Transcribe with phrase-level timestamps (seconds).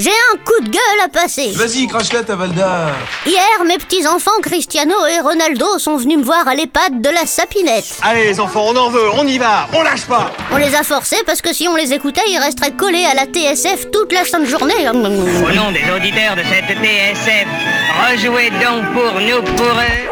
[0.00, 1.50] j'ai un coup de gueule à passer.
[1.54, 2.92] Vas-y, crache-la ta Valda
[3.26, 7.98] Hier, mes petits-enfants Cristiano et Ronaldo sont venus me voir à l'EHPAD de la Sapinette.
[8.02, 10.84] Allez les enfants, on en veut, on y va, on lâche pas On les a
[10.84, 14.24] forcés parce que si on les écoutait, ils resteraient collés à la TSF toute la
[14.24, 14.88] sainte journée.
[14.88, 17.46] Au nom des auditeurs de cette TSF,
[18.08, 20.09] rejouez donc pour nous pour eux.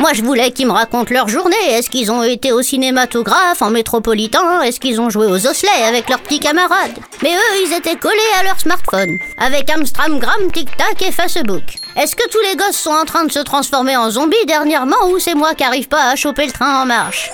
[0.00, 1.54] Moi, je voulais qu'ils me racontent leur journée.
[1.72, 4.62] Est-ce qu'ils ont été au cinématographe, en métropolitain?
[4.62, 6.96] Est-ce qu'ils ont joué aux osselets avec leurs petits camarades?
[7.22, 11.74] Mais eux, ils étaient collés à leur smartphone, avec Amstramgram, TikTok et Facebook.
[11.98, 15.18] Est-ce que tous les gosses sont en train de se transformer en zombies dernièrement ou
[15.18, 17.30] c'est moi qui arrive pas à choper le train en marche?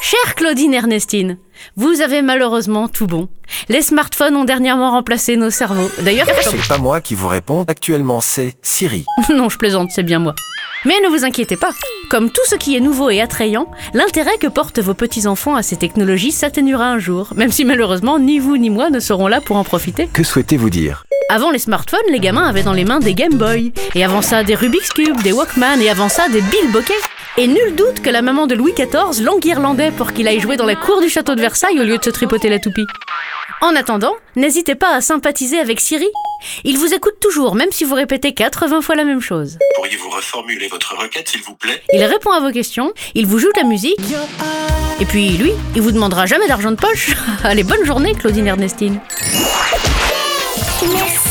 [0.00, 1.38] Chère Claudine Ernestine,
[1.76, 3.28] vous avez malheureusement tout bon.
[3.68, 5.90] Les smartphones ont dernièrement remplacé nos cerveaux.
[6.00, 7.64] D'ailleurs, C'est pas moi qui vous réponds.
[7.68, 9.04] Actuellement, c'est Siri.
[9.30, 10.34] non, je plaisante, c'est bien moi.
[10.84, 11.70] Mais ne vous inquiétez pas.
[12.08, 15.76] Comme tout ce qui est nouveau et attrayant, l'intérêt que portent vos petits-enfants à ces
[15.76, 19.56] technologies s'atténuera un jour, même si malheureusement ni vous ni moi ne serons là pour
[19.56, 20.08] en profiter.
[20.12, 21.04] Que souhaitez-vous dire?
[21.30, 24.44] Avant les smartphones, les gamins avaient dans les mains des Game Boy, et avant ça
[24.44, 26.94] des Rubik's Cube, des Walkman, et avant ça des Bill Bokeh.
[27.36, 30.64] Et nul doute que la maman de Louis XIV l'enguirlandait pour qu'il aille jouer dans
[30.64, 32.86] la cour du château de Versailles au lieu de se tripoter la toupie.
[33.60, 36.08] En attendant, n'hésitez pas à sympathiser avec Siri.
[36.64, 39.58] Il vous écoute toujours, même si vous répétez 80 fois la même chose.
[39.76, 41.82] Pourriez-vous reformuler votre requête, s'il vous plaît?
[41.92, 44.00] Il répond à vos questions, il vous joue de la musique,
[45.00, 47.14] et puis lui, il vous demandera jamais d'argent de poche.
[47.44, 49.00] Allez, bonne journée, Claudine Ernestine.
[50.92, 51.27] Merci